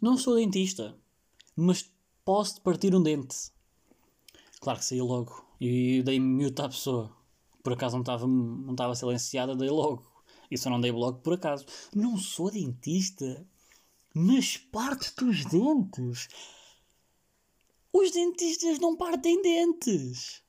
Não 0.02 0.18
sou 0.18 0.36
dentista, 0.36 0.96
mas 1.56 1.92
posso 2.24 2.62
partir 2.62 2.96
um 2.96 3.04
dente. 3.04 3.52
Claro 4.60 4.80
que 4.80 4.86
saí 4.86 5.02
logo 5.02 5.46
e 5.60 6.02
dei 6.04 6.20
mute 6.20 6.62
à 6.62 6.70
pessoa. 6.70 7.16
Por 7.62 7.74
acaso 7.74 7.96
não 7.96 8.02
estava 8.02 8.28
não 8.28 8.72
estava 8.72 8.96
silenciada, 8.96 9.56
dei 9.56 9.70
logo. 9.70 10.12
E 10.50 10.58
só 10.58 10.70
não 10.70 10.80
dei 10.80 10.92
logo 10.92 11.20
por 11.20 11.34
acaso. 11.34 11.66
Não 11.96 12.18
sou 12.18 12.52
dentista, 12.52 13.46
mas 14.14 14.58
parte 14.58 15.14
dos 15.16 15.46
dentes. 15.46 16.28
Os 17.94 18.10
dentistas 18.10 18.80
não 18.80 18.98
partem 18.98 19.40
dentes. 19.44 20.42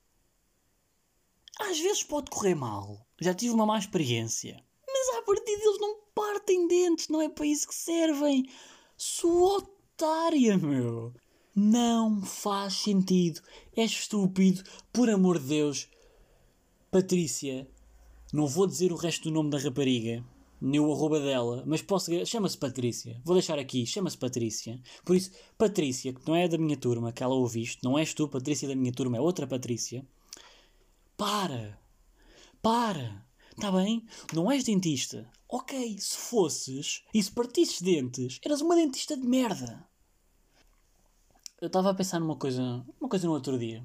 Às 1.61 1.79
vezes 1.79 2.03
pode 2.03 2.31
correr 2.31 2.55
mal. 2.55 3.07
Já 3.21 3.35
tive 3.35 3.53
uma 3.53 3.67
má 3.67 3.79
experiência. 3.79 4.65
Mas 4.89 5.19
à 5.19 5.23
partida 5.23 5.63
eles 5.63 5.79
não 5.79 6.01
partem 6.15 6.67
dentes, 6.67 7.09
não 7.09 7.21
é 7.21 7.29
para 7.29 7.45
isso 7.45 7.69
que 7.69 7.75
servem. 7.75 8.49
Sua 8.97 9.59
otária, 9.59 10.57
meu. 10.57 11.13
Não 11.55 12.23
faz 12.25 12.75
sentido. 12.75 13.43
És 13.77 13.91
estúpido, 13.91 14.65
por 14.91 15.11
amor 15.11 15.39
de 15.39 15.49
Deus. 15.49 15.89
Patrícia, 16.91 17.71
não 18.33 18.47
vou 18.47 18.67
dizer 18.67 18.91
o 18.91 18.97
resto 18.97 19.25
do 19.25 19.35
nome 19.35 19.51
da 19.51 19.59
rapariga, 19.59 20.25
nem 20.61 20.81
o 20.81 20.93
arroba 20.93 21.21
dela, 21.21 21.63
mas 21.67 21.83
posso. 21.83 22.11
Chama-se 22.27 22.57
Patrícia. 22.57 23.21
Vou 23.25 23.35
deixar 23.35 23.59
aqui, 23.59 23.87
chama-se 23.87 24.17
Patrícia. 24.17 24.81
Por 25.05 25.17
isso, 25.17 25.31
Patrícia, 25.59 26.13
que 26.13 26.27
não 26.27 26.35
é 26.35 26.49
da 26.49 26.59
minha 26.59 26.77
turma, 26.77 27.13
que 27.13 27.23
ela 27.23 27.35
ouviste, 27.35 27.83
não 27.83 27.99
és 27.99 28.15
tu, 28.15 28.29
Patrícia 28.29 28.69
da 28.69 28.75
minha 28.75 28.93
turma, 28.93 29.17
é 29.17 29.21
outra 29.21 29.47
Patrícia. 29.47 30.07
Para! 31.17 31.79
Para! 32.63 33.25
Está 33.51 33.71
bem? 33.71 34.05
Não 34.33 34.51
és 34.51 34.65
dentista. 34.65 35.31
Ok, 35.49 35.97
se 36.01 36.17
fosses 36.17 37.05
e 37.15 37.23
se 37.23 37.31
partisses 37.31 37.81
dentes, 37.81 38.41
eras 38.45 38.61
uma 38.61 38.75
dentista 38.75 39.17
de 39.17 39.25
merda. 39.25 39.87
Eu 41.61 41.69
estava 41.69 41.91
a 41.91 41.95
pensar 41.95 42.19
numa 42.19 42.35
coisa, 42.35 42.85
uma 43.01 43.09
coisa 43.09 43.27
no 43.29 43.33
outro 43.33 43.57
dia, 43.57 43.85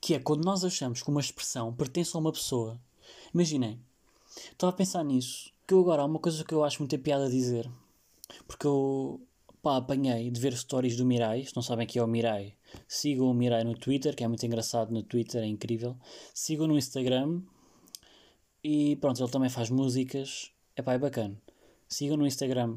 que 0.00 0.12
é 0.14 0.18
quando 0.18 0.44
nós 0.44 0.62
achamos 0.64 1.02
que 1.02 1.08
uma 1.08 1.20
expressão 1.20 1.74
pertence 1.74 2.14
a 2.14 2.20
uma 2.20 2.30
pessoa. 2.30 2.78
Imaginem, 3.32 3.80
estava 4.52 4.70
a 4.70 4.76
pensar 4.76 5.02
nisso, 5.02 5.53
que 5.66 5.74
eu 5.74 5.80
agora 5.80 6.02
há 6.02 6.04
uma 6.04 6.18
coisa 6.18 6.44
que 6.44 6.54
eu 6.54 6.64
acho 6.64 6.80
muito 6.80 6.98
piada 6.98 7.26
a 7.26 7.30
dizer, 7.30 7.70
porque 8.46 8.66
eu 8.66 9.20
pá, 9.62 9.76
apanhei 9.76 10.30
de 10.30 10.40
ver 10.40 10.56
stories 10.56 10.96
do 10.96 11.04
Mirai, 11.04 11.44
se 11.44 11.54
não 11.56 11.62
sabem 11.62 11.86
que 11.86 11.98
é 11.98 12.02
o 12.02 12.06
Mirai, 12.06 12.54
sigam 12.86 13.30
o 13.30 13.34
Mirai 13.34 13.64
no 13.64 13.76
Twitter, 13.76 14.14
que 14.14 14.24
é 14.24 14.28
muito 14.28 14.44
engraçado 14.44 14.92
no 14.92 15.02
Twitter, 15.02 15.42
é 15.42 15.46
incrível. 15.46 15.96
Sigam 16.34 16.66
no 16.66 16.76
Instagram 16.76 17.40
e 18.62 18.96
pronto, 18.96 19.22
ele 19.22 19.30
também 19.30 19.48
faz 19.48 19.70
músicas, 19.70 20.50
é 20.76 20.82
pá, 20.82 20.94
é 20.94 20.98
bacana. 20.98 21.40
Sigam 21.88 22.16
no 22.16 22.26
Instagram, 22.26 22.76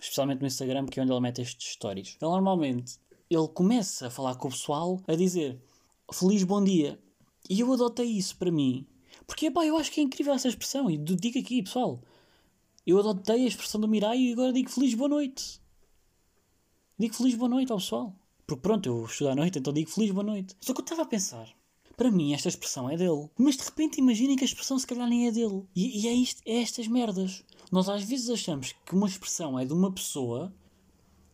especialmente 0.00 0.40
no 0.40 0.46
Instagram, 0.46 0.86
que 0.86 0.98
é 0.98 1.02
onde 1.02 1.12
ele 1.12 1.20
mete 1.20 1.42
estes 1.42 1.72
stories. 1.72 2.16
Ele 2.20 2.30
normalmente 2.30 2.98
ele 3.30 3.48
começa 3.48 4.06
a 4.06 4.10
falar 4.10 4.36
com 4.36 4.48
o 4.48 4.50
pessoal 4.50 5.00
a 5.06 5.14
dizer 5.14 5.60
feliz 6.12 6.42
bom 6.44 6.62
dia. 6.62 6.98
E 7.48 7.60
eu 7.60 7.72
adotei 7.72 8.06
isso 8.06 8.36
para 8.36 8.50
mim. 8.50 8.86
Porque, 9.26 9.50
pá, 9.50 9.64
eu 9.64 9.76
acho 9.76 9.90
que 9.90 10.00
é 10.00 10.02
incrível 10.02 10.32
essa 10.32 10.48
expressão. 10.48 10.90
E 10.90 10.96
digo 10.96 11.38
aqui, 11.38 11.62
pessoal, 11.62 12.02
eu 12.90 12.98
adotei 12.98 13.44
a 13.44 13.48
expressão 13.48 13.78
do 13.78 13.86
Mirai 13.86 14.18
e 14.18 14.32
agora 14.32 14.50
digo 14.50 14.70
feliz 14.70 14.94
boa 14.94 15.10
noite. 15.10 15.60
Digo 16.98 17.14
feliz 17.14 17.34
boa 17.34 17.48
noite 17.48 17.70
ao 17.70 17.76
pessoal. 17.76 18.16
Porque 18.46 18.62
pronto, 18.62 18.88
eu 18.88 19.04
estudo 19.04 19.28
à 19.28 19.34
noite, 19.34 19.58
então 19.58 19.74
digo 19.74 19.90
feliz 19.90 20.10
boa 20.10 20.24
noite. 20.24 20.56
Só 20.58 20.72
que 20.72 20.80
eu 20.80 20.82
estava 20.82 21.02
a 21.02 21.06
pensar, 21.06 21.54
para 21.98 22.10
mim 22.10 22.32
esta 22.32 22.48
expressão 22.48 22.88
é 22.88 22.96
dele. 22.96 23.28
Mas 23.36 23.58
de 23.58 23.64
repente 23.64 23.98
imaginem 23.98 24.36
que 24.36 24.42
a 24.42 24.46
expressão 24.46 24.78
se 24.78 24.86
calhar 24.86 25.06
nem 25.06 25.26
é 25.26 25.30
dele. 25.30 25.64
E, 25.76 26.00
e 26.00 26.08
é, 26.08 26.14
isto, 26.14 26.40
é 26.46 26.62
estas 26.62 26.88
merdas. 26.88 27.44
Nós 27.70 27.90
às 27.90 28.02
vezes 28.04 28.30
achamos 28.30 28.74
que 28.86 28.94
uma 28.94 29.06
expressão 29.06 29.58
é 29.58 29.66
de 29.66 29.74
uma 29.74 29.92
pessoa, 29.92 30.50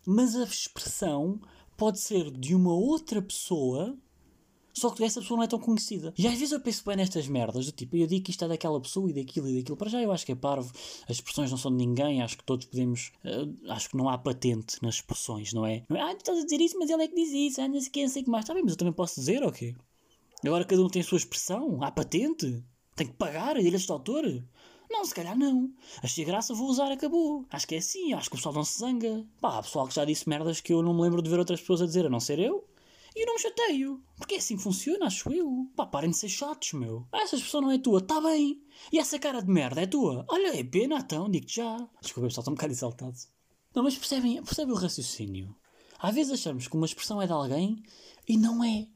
mas 0.05 0.35
a 0.35 0.43
expressão 0.43 1.41
pode 1.77 2.01
ser 2.01 2.33
de 2.33 2.53
uma 2.53 2.75
outra 2.75 3.23
pessoa, 3.23 3.97
só 4.75 4.91
que 4.91 5.05
essa 5.05 5.21
pessoa 5.21 5.39
não 5.39 5.45
é 5.45 5.47
tão 5.47 5.59
conhecida. 5.59 6.13
E 6.19 6.27
às 6.27 6.35
vezes 6.35 6.51
eu 6.51 6.61
penso 6.61 6.85
bem 6.85 6.97
nestas 6.97 7.29
merdas, 7.29 7.67
do 7.67 7.73
tipo, 7.73 7.97
eu 7.97 8.09
digo 8.09 8.25
que 8.25 8.33
isto 8.33 8.45
é 8.45 8.49
daquela 8.49 8.81
pessoa 8.81 9.09
e 9.09 9.13
daquilo 9.15 9.49
e 9.49 9.59
daquilo. 9.59 9.77
Para 9.77 9.89
já 9.89 10.03
eu 10.03 10.11
acho 10.11 10.27
que 10.27 10.33
é 10.33 10.35
parvo, 10.35 10.73
as 11.09 11.17
expressões 11.17 11.51
não 11.51 11.57
são 11.57 11.71
de 11.71 11.79
ninguém, 11.79 12.21
acho 12.21 12.37
que 12.37 12.45
todos 12.45 12.67
podemos. 12.67 13.13
Uh, 13.25 13.71
acho 13.71 13.89
que 13.89 13.97
não 13.97 14.09
há 14.09 14.19
patente 14.19 14.83
nas 14.83 14.97
expressões, 14.97 15.53
não 15.53 15.65
é? 15.65 15.85
Não 15.89 15.97
é 15.97 16.03
ah, 16.03 16.15
tu 16.15 16.19
estás 16.19 16.39
a 16.41 16.45
dizer 16.45 16.61
isso, 16.61 16.77
mas 16.79 16.91
ele 16.91 17.05
é 17.05 17.09
que 17.09 17.15
diz 17.15 17.33
isso, 17.33 17.61
ah, 17.61 17.69
não 17.69 17.81
sei 17.81 17.89
o 17.89 17.93
que, 17.93 18.03
não 18.03 18.09
sei 18.09 18.23
que 18.25 18.31
mais. 18.31 18.45
Está 18.45 18.53
bem, 18.53 18.65
mas 18.65 18.73
eu 18.73 18.79
também 18.79 18.93
posso 18.93 19.21
dizer, 19.21 19.45
ok? 19.45 19.77
Agora 20.45 20.65
cada 20.65 20.83
um 20.83 20.89
tem 20.89 21.03
a 21.03 21.05
sua 21.05 21.19
expressão, 21.19 21.83
há 21.83 21.91
patente, 21.91 22.63
tem 22.97 23.07
que 23.07 23.15
pagar 23.15 23.55
direitos 23.55 23.87
de 23.87 23.93
autor. 23.93 24.25
Não, 24.91 25.05
se 25.05 25.15
calhar 25.15 25.37
não. 25.37 25.73
Achei 26.03 26.25
graça, 26.25 26.53
vou 26.53 26.69
usar, 26.69 26.91
acabou. 26.93 27.47
Acho 27.51 27.67
que 27.67 27.75
é 27.77 27.79
assim, 27.79 28.13
acho 28.13 28.29
que 28.29 28.37
o 28.37 28.39
pessoal 28.39 28.55
não 28.55 28.65
se 28.65 28.79
zanga. 28.79 29.25
Pá, 29.41 29.59
há 29.59 29.63
pessoal 29.63 29.89
que 29.89 29.95
já 29.95 30.05
disse 30.05 30.29
merdas 30.29 30.61
que 30.61 30.73
eu 30.73 30.83
não 30.83 30.95
me 30.95 31.03
lembro 31.03 31.23
de 31.23 31.31
ver 31.31 31.39
outras 31.39 31.61
pessoas 31.61 31.83
a 31.83 31.87
dizer, 31.87 32.07
a 32.07 32.11
não 32.11 32.21
ser 32.21 32.39
eu. 32.39 32.65
E 33.15 33.25
não 33.25 33.35
me 33.35 33.41
chateio. 33.41 34.03
Porque 34.17 34.35
é 34.35 34.39
assim 34.39 34.59
funciona, 34.59 35.07
acho 35.07 35.31
eu. 35.33 35.71
Pá, 35.77 35.87
parem 35.87 36.11
de 36.11 36.17
ser 36.17 36.29
chatos, 36.29 36.73
meu. 36.73 37.07
Ah, 37.13 37.23
essa 37.23 37.37
expressão 37.37 37.61
não 37.61 37.71
é 37.71 37.79
tua, 37.79 38.01
tá 38.01 38.21
bem. 38.21 38.61
E 38.93 38.99
essa 38.99 39.19
cara 39.19 39.41
de 39.41 39.49
merda 39.49 39.83
é 39.83 39.87
tua. 39.87 40.25
Olha, 40.29 40.59
é 40.59 40.65
pena 40.65 40.99
então, 40.99 41.31
digo-te 41.31 41.57
já. 41.57 41.89
Desculpa, 42.01 42.29
estou 42.29 42.45
um 42.49 42.55
bocado 42.55 42.73
exaltado. 42.73 43.17
Não, 43.75 43.83
mas 43.83 43.97
percebem, 43.97 44.43
percebem 44.43 44.75
o 44.75 44.79
raciocínio? 44.79 45.55
Às 45.99 46.15
vezes 46.15 46.33
achamos 46.33 46.67
que 46.67 46.77
uma 46.77 46.87
expressão 46.87 47.23
é 47.23 47.27
de 47.27 47.33
alguém 47.33 47.83
e 48.29 48.37
não 48.37 48.65
é. 48.65 48.89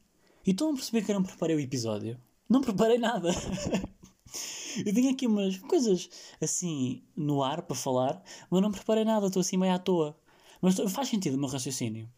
E 0.45 0.51
estão 0.51 0.71
a 0.71 0.73
perceber 0.73 1.03
que 1.03 1.11
eu 1.11 1.15
não 1.15 1.23
preparei 1.23 1.55
o 1.55 1.59
episódio? 1.59 2.19
Não 2.47 2.61
preparei 2.61 2.97
nada. 2.97 3.29
Eu 4.85 4.93
tenho 4.93 5.11
aqui 5.11 5.25
umas 5.25 5.57
coisas 5.57 6.09
assim 6.39 7.03
no 7.15 7.43
ar 7.43 7.63
para 7.63 7.75
falar, 7.75 8.23
mas 8.49 8.61
não 8.61 8.71
preparei 8.71 9.03
nada, 9.03 9.27
estou 9.27 9.41
assim 9.41 9.57
meio 9.57 9.73
à 9.73 9.79
toa. 9.79 10.17
Mas 10.61 10.75
faz 10.91 11.09
sentido 11.09 11.35
o 11.35 11.39
meu 11.39 11.49
raciocínio. 11.49 12.09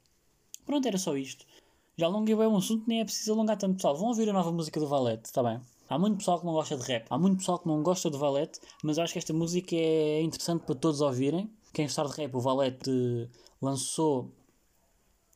Pronto, 0.66 0.88
era 0.88 0.98
só 0.98 1.16
isto. 1.18 1.46
Já 1.98 2.06
alonguei 2.06 2.36
bem 2.36 2.48
um 2.48 2.56
assunto, 2.56 2.86
nem 2.88 3.02
é 3.02 3.04
preciso 3.04 3.34
alongar 3.34 3.58
tanto 3.58 3.76
pessoal. 3.76 3.96
Vão 3.96 4.08
ouvir 4.08 4.30
a 4.30 4.34
nova 4.34 4.52
música 4.52 4.80
do 4.80 4.88
Valete, 4.88 5.26
está 5.26 5.44
bem? 5.44 5.60
Há 5.90 6.00
muito 6.00 6.18
pessoal 6.20 6.40
que 6.40 6.46
não 6.46 6.54
gosta 6.54 6.78
de 6.78 6.84
rap, 6.84 7.06
há 7.10 7.18
muito 7.18 7.40
pessoal 7.40 7.60
que 7.60 7.68
não 7.68 7.84
gosta 7.84 8.10
de 8.10 8.18
Valete, 8.18 8.62
mas 8.82 8.98
acho 8.98 9.12
que 9.12 9.20
esta 9.20 9.34
música 9.34 9.76
é 9.76 10.22
interessante 10.22 10.64
para 10.64 10.76
todos 10.76 11.02
ouvirem. 11.02 11.52
Quem 11.74 11.86
gostar 11.86 12.06
de 12.06 12.16
rap, 12.16 12.34
o 12.34 12.40
Valete 12.40 13.30
lançou 13.62 14.32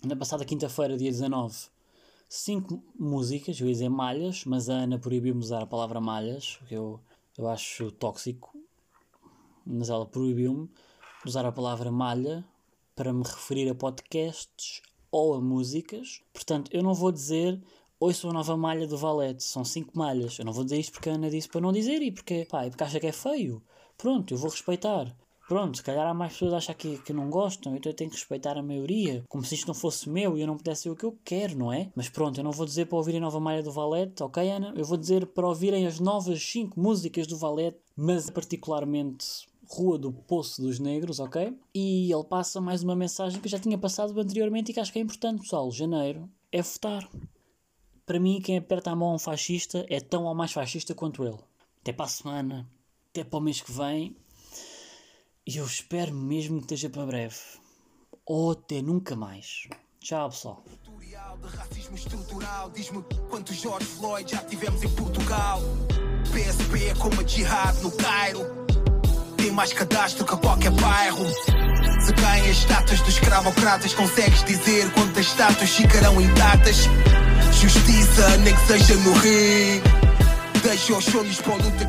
na 0.02 0.16
passada 0.16 0.46
quinta-feira, 0.46 0.96
dia 0.96 1.12
19, 1.12 1.54
cinco 2.30 2.82
músicas, 2.98 3.60
eu 3.60 3.68
ia 3.68 3.74
dizer 3.74 3.90
malhas, 3.90 4.46
mas 4.46 4.70
a 4.70 4.76
Ana 4.76 4.98
proibiu-me 4.98 5.42
usar 5.42 5.62
a 5.62 5.68
palavra 5.68 6.00
malhas, 6.00 6.56
porque 6.58 6.76
eu, 6.76 7.02
eu 7.38 7.50
acho 7.50 7.92
tóxico, 7.92 8.58
mas 9.66 9.90
ela 9.90 10.06
proibiu-me 10.06 10.70
usar 11.26 11.46
a 11.46 11.52
palavra 11.52 11.92
malha 11.92 12.46
para 12.96 13.12
me 13.12 13.24
referir 13.24 13.70
a 13.70 13.76
podcasts 13.76 14.82
ou 15.12 15.34
a 15.36 15.42
músicas. 15.42 16.22
Portanto, 16.34 16.70
eu 16.74 16.84
não 16.84 16.94
vou 16.94 17.12
dizer 17.12 17.62
ouço 18.00 18.30
a 18.30 18.34
nova 18.34 18.58
malha 18.58 18.88
do 18.88 18.98
Valete, 18.98 19.44
são 19.44 19.64
cinco 19.64 19.98
malhas. 19.98 20.38
Eu 20.38 20.46
não 20.46 20.54
vou 20.54 20.64
dizer 20.64 20.80
isto 20.80 20.92
porque 20.92 21.10
a 21.10 21.14
Ana 21.14 21.30
disse 21.30 21.48
para 21.48 21.62
não 21.62 21.72
dizer 21.72 22.02
e 22.02 22.12
porque, 22.12 22.46
pá, 22.50 22.66
e 22.66 22.70
porque 22.70 22.84
acha 22.84 23.00
que 23.00 23.08
é 23.08 23.12
feio. 23.12 23.64
Pronto, 23.98 24.34
eu 24.34 24.38
vou 24.38 24.50
respeitar. 24.50 25.16
Pronto, 25.48 25.78
se 25.78 25.84
calhar 25.84 26.08
há 26.08 26.14
mais 26.14 26.34
pessoas 26.34 26.54
a 26.54 26.58
achar 26.58 26.74
que, 26.74 26.98
que 26.98 27.14
não 27.14 27.30
gostam, 27.30 27.76
então 27.76 27.92
eu 27.92 27.96
tenho 27.96 28.10
que 28.10 28.16
respeitar 28.16 28.58
a 28.58 28.64
maioria. 28.64 29.24
Como 29.30 29.44
se 29.46 29.54
isto 29.54 29.68
não 29.68 29.76
fosse 29.76 30.10
meu 30.10 30.36
e 30.36 30.42
eu 30.42 30.48
não 30.48 30.58
pudesse 30.58 30.84
ser 30.84 30.90
o 30.90 30.96
que 30.96 31.04
eu 31.04 31.18
quero, 31.24 31.56
não 31.56 31.72
é? 31.72 31.92
Mas 31.96 32.10
pronto, 32.10 32.40
eu 32.40 32.44
não 32.44 32.52
vou 32.52 32.66
dizer 32.66 32.88
para 32.88 32.98
ouvirem 32.98 33.20
a 33.20 33.24
nova 33.24 33.40
malha 33.40 33.62
do 33.62 33.72
Valete, 33.72 34.24
ok, 34.24 34.50
Ana? 34.50 34.74
Eu 34.76 34.84
vou 34.84 34.98
dizer 34.98 35.28
para 35.28 35.48
ouvirem 35.48 35.86
as 35.86 36.00
novas 36.00 36.42
5 36.44 36.80
músicas 36.80 37.28
do 37.28 37.38
Valete, 37.38 37.78
mas 37.96 38.28
particularmente 38.30 39.48
Rua 39.68 39.98
do 39.98 40.12
Poço 40.12 40.62
dos 40.62 40.80
Negros, 40.80 41.20
ok? 41.20 41.58
E 41.74 42.12
ele 42.12 42.24
passa 42.24 42.62
mais 42.62 42.84
uma 42.84 42.96
mensagem 42.96 43.40
que 43.40 43.48
eu 43.48 43.52
já 43.52 43.60
tinha 43.60 43.78
passado 43.78 44.20
anteriormente 44.20 44.72
e 44.72 44.74
que 44.74 44.80
acho 44.80 44.92
que 44.92 45.00
é 45.00 45.02
importante, 45.02 45.42
pessoal. 45.42 45.72
Janeiro 45.72 46.30
é 46.52 46.62
votar. 46.62 47.10
Para 48.06 48.20
mim, 48.20 48.40
quem 48.40 48.58
aperta 48.58 48.92
a 48.92 48.96
mão 48.96 49.10
a 49.10 49.16
um 49.16 49.20
fascista 49.20 49.86
é 49.90 50.00
tão 50.00 50.26
ou 50.26 50.36
mais 50.36 50.52
fascista 50.52 50.94
quanto 50.94 51.24
ele. 51.24 51.40
Até 51.82 51.92
para 51.92 52.06
a 52.06 52.10
semana, 52.10 52.70
até 53.10 53.24
para 53.24 53.40
o 53.40 53.42
mês 53.42 53.62
que 53.62 53.72
vem 53.72 54.16
e 55.48 55.58
eu 55.58 55.66
espero 55.66 56.12
mesmo 56.12 56.58
que 56.58 56.64
esteja 56.64 56.90
para 56.90 57.06
breve. 57.06 57.38
Ou 58.26 58.52
até 58.52 58.82
nunca 58.82 59.16
mais. 59.16 59.68
Tchau, 60.00 60.30
pessoal. 60.30 60.64
De 60.66 61.48
racismo 61.56 61.96
estrutural, 61.96 62.72
diz-me 62.72 63.04
George 63.52 63.86
Floyd 63.86 64.32
já 64.32 64.44
tivemos 64.44 64.82
em 64.82 64.90
Portugal. 64.96 65.60
PSP 66.32 66.86
é 66.86 66.96
como 66.96 67.22
a 67.22 67.28
jihad 67.28 67.80
no 67.84 67.92
Cairo. 67.92 68.65
Tem 69.46 69.54
mais 69.54 69.72
cadastro 69.74 70.25
que 70.25 70.36
qualquer 70.38 70.72
bairro. 70.72 71.24
Se 72.04 72.12
caem 72.14 72.50
as 72.50 72.58
estátuas 72.58 73.00
dos 73.02 73.14
escravocratas, 73.14 73.94
consegues 73.94 74.44
dizer 74.44 74.90
quantas 74.90 75.28
estátuas 75.28 75.70
ficarão 75.70 76.20
intactas? 76.20 76.90
Justiça, 77.62 78.38
nem 78.38 78.56
que 78.56 78.62
seja 78.66 78.96
no 78.96 79.14
rio. 79.14 79.84
Deixa 80.64 80.98
os 80.98 81.06
sonhos 81.06 81.40
para 81.42 81.54
a 81.54 81.58
luta 81.58 81.86